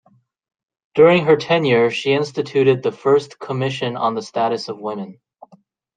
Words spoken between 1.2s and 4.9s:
her tenure, she instituted the first Commission on the Status of